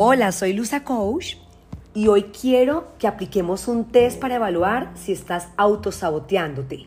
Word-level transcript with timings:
Hola, 0.00 0.30
soy 0.30 0.52
Luza 0.52 0.84
Coach 0.84 1.34
y 1.92 2.06
hoy 2.06 2.26
quiero 2.40 2.92
que 3.00 3.08
apliquemos 3.08 3.66
un 3.66 3.86
test 3.86 4.20
para 4.20 4.36
evaluar 4.36 4.92
si 4.94 5.10
estás 5.10 5.48
autosaboteándote. 5.56 6.86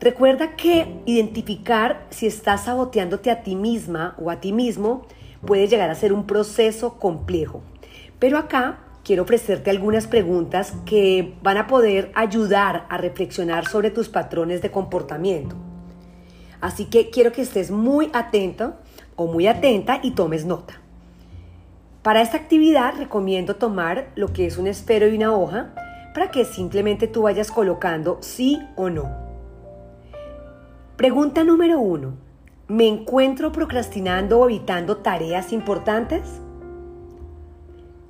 Recuerda 0.00 0.56
que 0.56 0.96
identificar 1.06 2.04
si 2.10 2.26
estás 2.26 2.64
saboteándote 2.64 3.30
a 3.30 3.44
ti 3.44 3.54
misma 3.54 4.16
o 4.18 4.30
a 4.30 4.40
ti 4.40 4.52
mismo 4.52 5.06
puede 5.46 5.68
llegar 5.68 5.90
a 5.90 5.94
ser 5.94 6.12
un 6.12 6.26
proceso 6.26 6.98
complejo. 6.98 7.62
Pero 8.18 8.36
acá 8.36 8.80
quiero 9.04 9.22
ofrecerte 9.22 9.70
algunas 9.70 10.08
preguntas 10.08 10.72
que 10.84 11.36
van 11.40 11.56
a 11.56 11.68
poder 11.68 12.10
ayudar 12.16 12.84
a 12.88 12.98
reflexionar 12.98 13.68
sobre 13.68 13.92
tus 13.92 14.08
patrones 14.08 14.60
de 14.60 14.72
comportamiento. 14.72 15.54
Así 16.60 16.86
que 16.86 17.10
quiero 17.10 17.30
que 17.30 17.42
estés 17.42 17.70
muy 17.70 18.10
atento 18.12 18.74
o 19.14 19.28
muy 19.28 19.46
atenta 19.46 20.00
y 20.02 20.16
tomes 20.16 20.44
nota. 20.44 20.81
Para 22.02 22.20
esta 22.20 22.36
actividad 22.36 22.94
recomiendo 22.98 23.56
tomar 23.56 24.08
lo 24.16 24.32
que 24.32 24.46
es 24.46 24.58
un 24.58 24.66
esfero 24.66 25.06
y 25.06 25.14
una 25.14 25.36
hoja 25.36 25.72
para 26.14 26.32
que 26.32 26.44
simplemente 26.44 27.06
tú 27.06 27.22
vayas 27.22 27.52
colocando 27.52 28.18
sí 28.20 28.60
o 28.74 28.90
no. 28.90 29.08
Pregunta 30.96 31.44
número 31.44 31.78
uno. 31.78 32.14
¿Me 32.66 32.88
encuentro 32.88 33.52
procrastinando 33.52 34.40
o 34.40 34.46
evitando 34.46 34.96
tareas 34.96 35.52
importantes? 35.52 36.40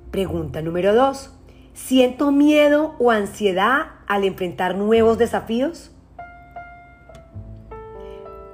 Pregunta 0.09 0.61
número 0.61 0.95
2. 0.95 1.31
¿Siento 1.73 2.31
miedo 2.31 2.95
o 2.99 3.11
ansiedad 3.11 3.87
al 4.07 4.23
enfrentar 4.23 4.75
nuevos 4.75 5.17
desafíos? 5.17 5.91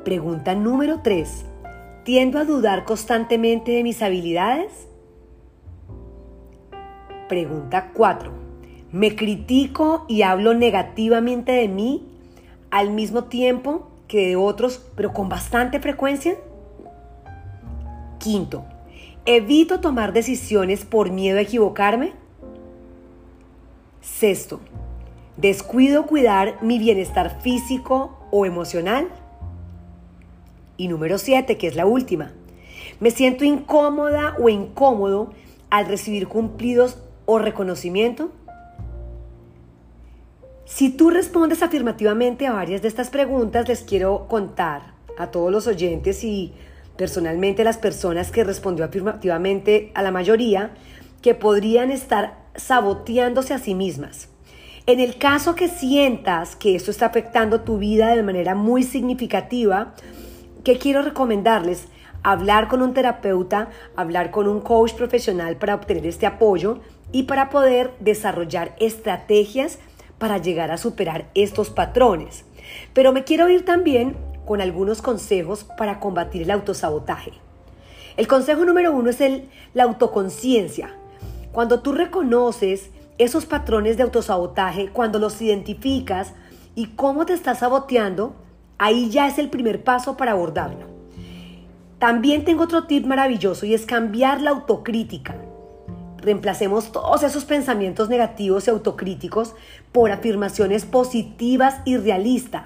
Pregunta 0.04 0.56
número 0.56 1.02
3. 1.02 1.46
¿Tiendo 2.04 2.40
a 2.40 2.46
dudar 2.46 2.86
constantemente 2.86 3.72
de 3.72 3.84
mis 3.84 4.02
habilidades? 4.02 4.90
Pregunta 7.30 7.92
4. 7.94 8.32
¿Me 8.92 9.16
critico 9.16 10.04
y 10.08 10.24
hablo 10.24 10.56
negativamente 10.56 11.52
de 11.52 11.68
mí 11.68 12.08
al 12.72 12.90
mismo 12.90 13.26
tiempo 13.26 13.88
que 14.08 14.30
de 14.30 14.36
otros, 14.36 14.84
pero 14.96 15.14
con 15.14 15.30
bastante 15.30 15.80
frecuencia? 15.80 16.36
Quinto, 18.18 18.66
¿evito 19.28 19.80
tomar 19.80 20.12
decisiones 20.12 20.86
por 20.86 21.12
miedo 21.12 21.38
a 21.38 21.42
equivocarme? 21.42 22.14
Sexto, 24.02 24.60
¿descuido 25.38 26.08
cuidar 26.08 26.58
mi 26.64 26.80
bienestar 26.80 27.42
físico 27.42 28.18
o 28.32 28.48
emocional? 28.48 29.08
Y 30.78 30.88
número 30.88 31.20
siete, 31.20 31.60
que 31.60 31.68
es 31.68 31.76
la 31.76 31.86
última, 31.86 32.32
¿me 33.00 33.12
siento 33.12 33.46
incómoda 33.46 34.36
o 34.40 34.50
incómodo 34.50 35.32
al 35.70 35.86
recibir 35.86 36.28
cumplidos 36.28 36.98
o 37.32 37.38
reconocimiento? 37.38 38.32
Si 40.66 40.90
tú 40.90 41.12
respondes 41.12 41.62
afirmativamente 41.62 42.48
a 42.48 42.54
varias 42.54 42.82
de 42.82 42.88
estas 42.88 43.12
preguntas, 43.12 43.68
les 43.68 43.84
quiero 43.84 44.28
contar 44.28 44.94
a 45.16 45.28
todos 45.28 45.52
los 45.52 45.68
oyentes 45.68 46.24
y 46.24 46.54
personalmente 46.98 47.62
a 47.62 47.66
las 47.66 47.78
personas 47.78 48.32
que 48.32 48.44
respondió 48.44 48.84
afirmativamente 48.84 49.92
a 49.94 50.02
la 50.02 50.10
mayoría 50.10 50.72
que 51.22 51.36
podrían 51.36 51.92
estar 51.92 52.40
saboteándose 52.56 53.54
a 53.54 53.60
sí 53.60 53.76
mismas. 53.76 54.30
En 54.88 55.00
el 55.00 55.20
caso 55.20 55.54
que 55.54 55.68
sientas 55.68 56.56
que 56.56 56.74
esto 56.76 56.90
está 56.90 57.06
afectando 57.06 57.62
tu 57.62 57.78
vida 57.78 58.16
de 58.16 58.24
manera 58.24 58.56
muy 58.56 58.82
significativa, 58.82 59.94
¿qué 60.64 60.80
quiero 60.80 61.04
recomendarles? 61.04 61.90
Hablar 62.24 62.68
con 62.68 62.82
un 62.82 62.94
terapeuta, 62.94 63.70
hablar 63.96 64.32
con 64.32 64.48
un 64.48 64.60
coach 64.62 64.94
profesional 64.94 65.56
para 65.56 65.76
obtener 65.76 66.06
este 66.06 66.26
apoyo 66.26 66.80
y 67.12 67.24
para 67.24 67.50
poder 67.50 67.94
desarrollar 68.00 68.76
estrategias 68.80 69.80
para 70.18 70.38
llegar 70.38 70.72
a 70.72 70.78
superar 70.78 71.30
estos 71.34 71.70
patrones. 71.70 72.46
Pero 72.94 73.14
me 73.14 73.24
quiero 73.24 73.50
ir 73.50 73.66
también 73.66 74.18
con 74.46 74.62
algunos 74.62 75.02
consejos 75.02 75.64
para 75.78 76.00
combatir 76.00 76.42
el 76.42 76.52
autosabotaje. 76.52 77.32
El 78.18 78.28
consejo 78.28 78.66
número 78.66 78.92
uno 78.92 79.10
es 79.10 79.22
el, 79.22 79.50
la 79.74 79.84
autoconciencia. 79.84 80.94
Cuando 81.54 81.80
tú 81.80 81.94
reconoces 81.94 82.90
esos 83.18 83.46
patrones 83.46 83.96
de 83.96 84.04
autosabotaje, 84.04 84.90
cuando 84.90 85.20
los 85.20 85.42
identificas 85.42 86.34
y 86.76 86.88
cómo 86.88 87.26
te 87.26 87.34
estás 87.34 87.60
saboteando, 87.60 88.36
ahí 88.78 89.10
ya 89.10 89.28
es 89.28 89.40
el 89.40 89.50
primer 89.50 89.84
paso 89.84 90.18
para 90.18 90.34
abordarlo. 90.34 90.99
También 92.00 92.46
tengo 92.46 92.64
otro 92.64 92.86
tip 92.86 93.06
maravilloso 93.06 93.66
y 93.66 93.74
es 93.74 93.86
cambiar 93.86 94.42
la 94.42 94.52
autocrítica. 94.52 95.36
Reemplacemos 96.18 96.92
todos 96.92 97.24
esos 97.24 97.46
pensamientos 97.46 98.10
negativos 98.10 98.68
y 98.68 98.72
autocríticos 98.72 99.54
por 99.92 100.12
afirmaciones 100.12 100.86
positivas 100.86 101.82
y 101.86 101.98
realistas. 101.98 102.64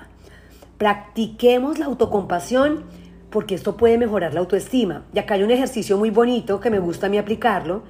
Practiquemos 0.78 1.80
la 1.80 1.86
autocompasión 1.86 2.84
porque 3.30 3.56
esto 3.56 3.78
puede 3.78 3.98
mejorar 3.98 4.36
la 4.36 4.42
autoestima. 4.42 5.06
Y 5.14 5.20
acá 5.20 5.34
hay 5.34 5.44
un 5.44 5.52
ejercicio 5.52 5.98
muy 5.98 6.12
bonito 6.12 6.60
que 6.60 6.70
me 6.70 6.80
gusta 6.80 7.08
a 7.08 7.10
mí 7.10 7.18
aplicarlo 7.18 7.84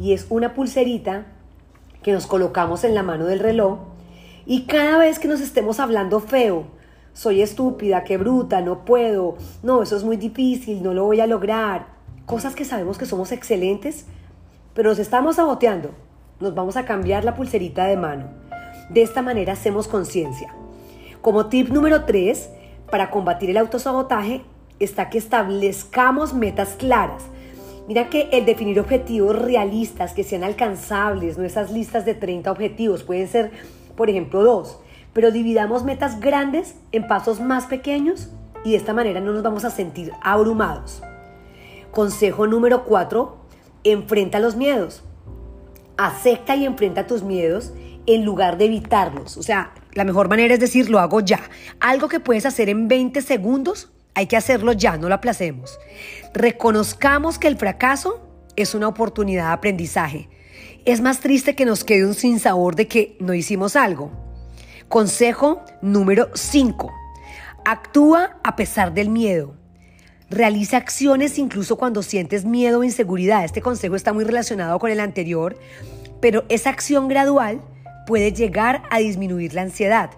y 0.00 0.12
es 0.12 0.26
una 0.30 0.54
pulserita 0.54 1.26
que 2.02 2.12
nos 2.12 2.28
colocamos 2.28 2.84
en 2.84 2.94
la 2.94 3.02
mano 3.02 3.26
del 3.26 3.40
reloj 3.40 3.80
y 4.46 4.62
cada 4.62 4.98
vez 4.98 5.18
que 5.18 5.28
nos 5.28 5.40
estemos 5.40 5.80
hablando 5.80 6.20
feo, 6.20 6.66
soy 7.18 7.42
estúpida, 7.42 8.04
qué 8.04 8.16
bruta, 8.16 8.60
no 8.60 8.84
puedo, 8.84 9.36
no, 9.64 9.82
eso 9.82 9.96
es 9.96 10.04
muy 10.04 10.16
difícil, 10.16 10.84
no 10.84 10.94
lo 10.94 11.02
voy 11.02 11.18
a 11.18 11.26
lograr, 11.26 11.88
cosas 12.26 12.54
que 12.54 12.64
sabemos 12.64 12.96
que 12.96 13.06
somos 13.06 13.32
excelentes, 13.32 14.06
pero 14.72 14.90
nos 14.90 15.00
estamos 15.00 15.34
saboteando. 15.34 15.90
Nos 16.38 16.54
vamos 16.54 16.76
a 16.76 16.84
cambiar 16.84 17.24
la 17.24 17.34
pulserita 17.34 17.86
de 17.86 17.96
mano. 17.96 18.28
De 18.90 19.02
esta 19.02 19.20
manera 19.20 19.54
hacemos 19.54 19.88
conciencia. 19.88 20.54
Como 21.20 21.46
tip 21.46 21.70
número 21.70 22.04
3, 22.04 22.50
para 22.88 23.10
combatir 23.10 23.50
el 23.50 23.56
autosabotaje, 23.56 24.42
está 24.78 25.10
que 25.10 25.18
establezcamos 25.18 26.34
metas 26.34 26.76
claras. 26.78 27.24
Mira 27.88 28.10
que 28.10 28.28
el 28.30 28.46
definir 28.46 28.78
objetivos 28.78 29.36
realistas 29.36 30.12
que 30.12 30.22
sean 30.22 30.44
alcanzables, 30.44 31.36
no 31.36 31.42
esas 31.42 31.72
listas 31.72 32.04
de 32.04 32.14
30 32.14 32.52
objetivos, 32.52 33.02
pueden 33.02 33.26
ser, 33.26 33.50
por 33.96 34.08
ejemplo, 34.08 34.44
dos, 34.44 34.78
pero 35.12 35.30
dividamos 35.30 35.84
metas 35.84 36.20
grandes 36.20 36.76
en 36.92 37.06
pasos 37.06 37.40
más 37.40 37.66
pequeños 37.66 38.30
y 38.64 38.72
de 38.72 38.76
esta 38.76 38.92
manera 38.92 39.20
no 39.20 39.32
nos 39.32 39.42
vamos 39.42 39.64
a 39.64 39.70
sentir 39.70 40.12
abrumados. 40.22 41.02
Consejo 41.90 42.46
número 42.46 42.84
4, 42.84 43.36
enfrenta 43.84 44.38
los 44.38 44.56
miedos. 44.56 45.02
Acepta 45.96 46.54
y 46.54 46.64
enfrenta 46.64 47.06
tus 47.06 47.22
miedos 47.22 47.72
en 48.06 48.24
lugar 48.24 48.58
de 48.58 48.66
evitarlos. 48.66 49.36
O 49.36 49.42
sea, 49.42 49.72
la 49.94 50.04
mejor 50.04 50.28
manera 50.28 50.54
es 50.54 50.60
decir, 50.60 50.90
lo 50.90 50.98
hago 50.98 51.20
ya. 51.20 51.40
Algo 51.80 52.08
que 52.08 52.20
puedes 52.20 52.46
hacer 52.46 52.68
en 52.68 52.88
20 52.88 53.20
segundos, 53.22 53.90
hay 54.14 54.26
que 54.26 54.36
hacerlo 54.36 54.72
ya, 54.72 54.96
no 54.96 55.08
lo 55.08 55.14
aplacemos. 55.14 55.78
Reconozcamos 56.34 57.38
que 57.38 57.48
el 57.48 57.56
fracaso 57.56 58.20
es 58.56 58.74
una 58.74 58.88
oportunidad 58.88 59.46
de 59.46 59.52
aprendizaje. 59.52 60.28
Es 60.84 61.00
más 61.00 61.20
triste 61.20 61.54
que 61.54 61.64
nos 61.64 61.84
quede 61.84 62.06
un 62.06 62.14
sinsabor 62.14 62.76
de 62.76 62.88
que 62.88 63.16
no 63.20 63.34
hicimos 63.34 63.76
algo. 63.76 64.27
Consejo 64.88 65.60
número 65.82 66.30
5. 66.32 66.90
Actúa 67.66 68.38
a 68.42 68.56
pesar 68.56 68.94
del 68.94 69.10
miedo. 69.10 69.54
Realiza 70.30 70.78
acciones 70.78 71.38
incluso 71.38 71.76
cuando 71.76 72.02
sientes 72.02 72.46
miedo 72.46 72.78
o 72.78 72.84
inseguridad. 72.84 73.44
Este 73.44 73.60
consejo 73.60 73.96
está 73.96 74.14
muy 74.14 74.24
relacionado 74.24 74.78
con 74.78 74.90
el 74.90 75.00
anterior, 75.00 75.58
pero 76.22 76.44
esa 76.48 76.70
acción 76.70 77.06
gradual 77.06 77.60
puede 78.06 78.32
llegar 78.32 78.82
a 78.90 78.98
disminuir 78.98 79.52
la 79.52 79.60
ansiedad. 79.60 80.10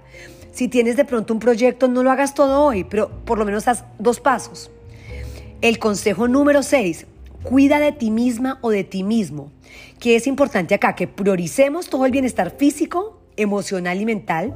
Si 0.53 0.69
tienes 0.69 0.97
de 0.97 1.05
pronto 1.05 1.35
un 1.35 1.41
proyecto, 1.41 1.89
no 1.89 2.05
lo 2.05 2.13
hagas 2.13 2.35
todo 2.35 2.63
hoy, 2.63 2.85
pero 2.85 3.11
por 3.25 3.39
lo 3.39 3.45
menos 3.45 3.67
haz 3.67 3.83
dos 3.99 4.21
pasos. 4.21 4.71
El 5.63 5.81
consejo 5.81 6.29
número 6.29 6.63
6, 6.63 7.07
cuida 7.43 7.81
de 7.81 7.91
ti 7.91 8.13
misma 8.13 8.61
o 8.61 8.71
de 8.71 8.85
ti 8.85 9.03
mismo. 9.03 9.51
Que 9.99 10.15
es 10.15 10.29
importante 10.29 10.77
acá 10.77 10.95
que 10.95 11.09
prioricemos 11.09 11.91
todo 11.91 12.07
el 12.07 12.13
bienestar 12.13 12.53
físico, 12.57 13.20
emocional 13.37 14.01
y 14.01 14.05
mental. 14.05 14.55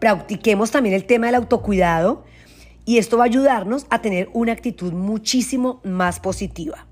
Practiquemos 0.00 0.70
también 0.70 0.94
el 0.94 1.04
tema 1.04 1.26
del 1.26 1.36
autocuidado 1.36 2.24
y 2.84 2.98
esto 2.98 3.16
va 3.16 3.24
a 3.24 3.26
ayudarnos 3.26 3.86
a 3.90 4.02
tener 4.02 4.28
una 4.32 4.52
actitud 4.52 4.92
muchísimo 4.92 5.80
más 5.84 6.20
positiva. 6.20 6.86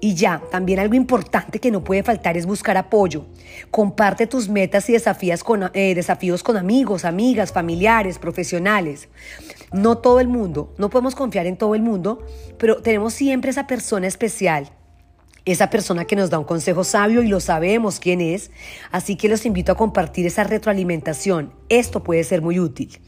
Y 0.00 0.14
ya, 0.14 0.42
también 0.50 0.78
algo 0.78 0.94
importante 0.94 1.58
que 1.58 1.70
no 1.70 1.82
puede 1.82 2.02
faltar 2.02 2.36
es 2.36 2.46
buscar 2.46 2.76
apoyo. 2.76 3.24
Comparte 3.70 4.26
tus 4.26 4.48
metas 4.48 4.88
y 4.90 4.92
desafíos 4.92 5.42
con, 5.42 5.70
eh, 5.72 5.94
desafíos 5.94 6.42
con 6.42 6.56
amigos, 6.56 7.04
amigas, 7.04 7.52
familiares, 7.52 8.18
profesionales. 8.18 9.08
No 9.72 9.98
todo 9.98 10.20
el 10.20 10.28
mundo, 10.28 10.74
no 10.78 10.90
podemos 10.90 11.14
confiar 11.14 11.46
en 11.46 11.56
todo 11.56 11.74
el 11.74 11.82
mundo, 11.82 12.24
pero 12.58 12.82
tenemos 12.82 13.14
siempre 13.14 13.50
esa 13.50 13.66
persona 13.66 14.06
especial, 14.06 14.70
esa 15.46 15.70
persona 15.70 16.04
que 16.04 16.16
nos 16.16 16.28
da 16.28 16.38
un 16.38 16.44
consejo 16.44 16.84
sabio 16.84 17.22
y 17.22 17.28
lo 17.28 17.40
sabemos 17.40 18.00
quién 18.00 18.20
es. 18.20 18.50
Así 18.90 19.16
que 19.16 19.28
los 19.28 19.46
invito 19.46 19.72
a 19.72 19.76
compartir 19.76 20.26
esa 20.26 20.44
retroalimentación. 20.44 21.52
Esto 21.68 22.02
puede 22.02 22.24
ser 22.24 22.42
muy 22.42 22.58
útil. 22.58 22.98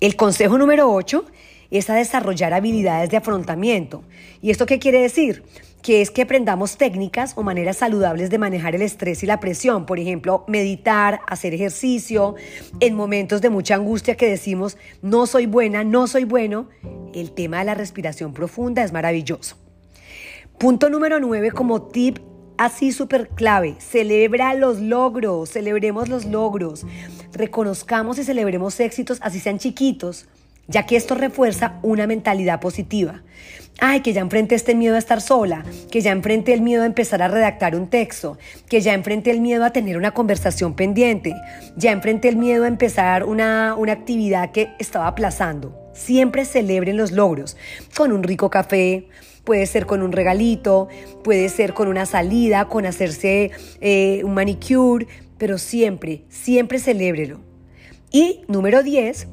El 0.00 0.14
consejo 0.14 0.58
número 0.58 0.92
8 0.92 1.24
es 1.70 1.90
a 1.90 1.94
desarrollar 1.94 2.52
habilidades 2.52 3.10
de 3.10 3.16
afrontamiento. 3.16 4.04
¿Y 4.42 4.50
esto 4.50 4.66
qué 4.66 4.78
quiere 4.78 5.00
decir? 5.00 5.42
que 5.84 6.00
es 6.00 6.10
que 6.10 6.22
aprendamos 6.22 6.78
técnicas 6.78 7.34
o 7.36 7.42
maneras 7.42 7.76
saludables 7.76 8.30
de 8.30 8.38
manejar 8.38 8.74
el 8.74 8.80
estrés 8.80 9.22
y 9.22 9.26
la 9.26 9.38
presión. 9.38 9.84
Por 9.84 9.98
ejemplo, 9.98 10.42
meditar, 10.48 11.20
hacer 11.26 11.52
ejercicio, 11.52 12.36
en 12.80 12.94
momentos 12.94 13.42
de 13.42 13.50
mucha 13.50 13.74
angustia 13.74 14.16
que 14.16 14.26
decimos, 14.26 14.78
no 15.02 15.26
soy 15.26 15.44
buena, 15.44 15.84
no 15.84 16.06
soy 16.06 16.24
bueno, 16.24 16.70
el 17.12 17.32
tema 17.32 17.58
de 17.58 17.66
la 17.66 17.74
respiración 17.74 18.32
profunda 18.32 18.82
es 18.82 18.94
maravilloso. 18.94 19.58
Punto 20.58 20.88
número 20.88 21.18
9 21.18 21.50
como 21.50 21.82
tip 21.82 22.18
así 22.56 22.92
súper 22.92 23.28
clave. 23.28 23.74
Celebra 23.80 24.54
los 24.54 24.80
logros, 24.80 25.50
celebremos 25.50 26.08
los 26.08 26.24
logros. 26.24 26.86
Reconozcamos 27.32 28.18
y 28.18 28.24
celebremos 28.24 28.78
éxitos, 28.78 29.18
así 29.22 29.40
sean 29.40 29.58
chiquitos, 29.58 30.26
ya 30.68 30.86
que 30.86 30.94
esto 30.94 31.16
refuerza 31.16 31.80
una 31.82 32.06
mentalidad 32.06 32.60
positiva. 32.60 33.22
Ay, 33.80 34.00
que 34.00 34.12
ya 34.12 34.20
enfrente 34.20 34.54
este 34.54 34.76
miedo 34.76 34.94
a 34.94 34.98
estar 34.98 35.20
sola, 35.20 35.64
que 35.90 36.00
ya 36.00 36.12
enfrente 36.12 36.54
el 36.54 36.60
miedo 36.60 36.84
a 36.84 36.86
empezar 36.86 37.20
a 37.20 37.28
redactar 37.28 37.74
un 37.74 37.88
texto, 37.90 38.38
que 38.68 38.80
ya 38.80 38.94
enfrente 38.94 39.32
el 39.32 39.40
miedo 39.40 39.64
a 39.64 39.70
tener 39.70 39.98
una 39.98 40.12
conversación 40.12 40.74
pendiente, 40.74 41.34
ya 41.76 41.90
enfrente 41.90 42.28
el 42.28 42.36
miedo 42.36 42.64
a 42.64 42.68
empezar 42.68 43.24
una, 43.24 43.74
una 43.76 43.92
actividad 43.92 44.52
que 44.52 44.70
estaba 44.78 45.08
aplazando. 45.08 45.90
Siempre 45.94 46.44
celebren 46.44 46.96
los 46.96 47.10
logros, 47.10 47.56
con 47.96 48.12
un 48.12 48.22
rico 48.22 48.48
café, 48.50 49.08
puede 49.44 49.66
ser 49.66 49.86
con 49.86 50.02
un 50.02 50.12
regalito, 50.12 50.88
puede 51.22 51.48
ser 51.48 51.74
con 51.74 51.88
una 51.88 52.06
salida, 52.06 52.68
con 52.68 52.86
hacerse 52.86 53.50
eh, 53.80 54.22
un 54.24 54.34
manicure, 54.34 55.06
pero 55.38 55.58
siempre, 55.58 56.24
siempre 56.28 56.78
celébrelo. 56.78 57.40
Y 58.10 58.42
número 58.48 58.82
10, 58.82 59.28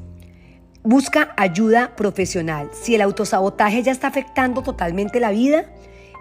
busca 0.82 1.34
ayuda 1.36 1.94
profesional. 1.96 2.70
Si 2.72 2.94
el 2.94 3.00
autosabotaje 3.00 3.82
ya 3.82 3.92
está 3.92 4.08
afectando 4.08 4.62
totalmente 4.62 5.20
la 5.20 5.30
vida, 5.30 5.66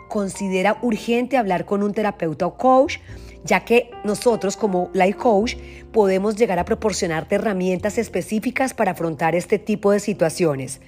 considera 0.07 0.77
urgente 0.81 1.37
hablar 1.37 1.65
con 1.65 1.83
un 1.83 1.93
terapeuta 1.93 2.45
o 2.45 2.57
coach, 2.57 2.97
ya 3.43 3.65
que 3.65 3.89
nosotros 4.03 4.57
como 4.57 4.89
life 4.93 5.17
coach 5.17 5.55
podemos 5.91 6.35
llegar 6.35 6.59
a 6.59 6.65
proporcionarte 6.65 7.35
herramientas 7.35 7.97
específicas 7.97 8.73
para 8.73 8.91
afrontar 8.91 9.35
este 9.35 9.57
tipo 9.57 9.91
de 9.91 9.99
situaciones. 9.99 10.81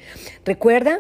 Recuerda 0.46 1.00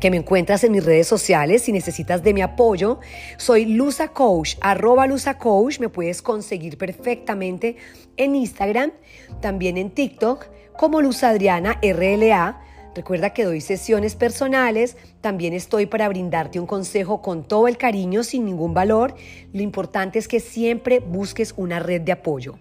que 0.00 0.10
me 0.10 0.16
encuentras 0.16 0.64
en 0.64 0.72
mis 0.72 0.84
redes 0.84 1.06
sociales 1.06 1.62
si 1.62 1.72
necesitas 1.72 2.22
de 2.22 2.34
mi 2.34 2.42
apoyo. 2.42 3.00
Soy 3.36 3.66
Luza 3.66 4.08
Coach, 4.08 4.56
arroba 4.60 5.06
Luza 5.06 5.38
Coach, 5.38 5.80
me 5.80 5.88
puedes 5.88 6.22
conseguir 6.22 6.78
perfectamente 6.78 7.76
en 8.16 8.34
Instagram, 8.34 8.92
también 9.40 9.76
en 9.76 9.90
TikTok 9.90 10.46
como 10.76 11.00
Luz 11.00 11.24
Adriana 11.24 11.80
RLA. 11.82 12.62
Recuerda 12.94 13.30
que 13.30 13.44
doy 13.44 13.60
sesiones 13.60 14.16
personales, 14.16 14.96
también 15.20 15.52
estoy 15.52 15.86
para 15.86 16.08
brindarte 16.08 16.58
un 16.58 16.66
consejo 16.66 17.22
con 17.22 17.46
todo 17.46 17.68
el 17.68 17.76
cariño, 17.76 18.24
sin 18.24 18.44
ningún 18.44 18.74
valor. 18.74 19.14
Lo 19.52 19.62
importante 19.62 20.18
es 20.18 20.26
que 20.26 20.40
siempre 20.40 20.98
busques 20.98 21.54
una 21.56 21.78
red 21.78 22.00
de 22.00 22.12
apoyo. 22.12 22.58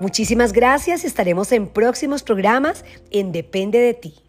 Muchísimas 0.00 0.52
gracias, 0.52 1.04
estaremos 1.04 1.52
en 1.52 1.68
próximos 1.68 2.22
programas 2.22 2.84
en 3.10 3.30
Depende 3.32 3.78
de 3.78 3.94
ti. 3.94 4.25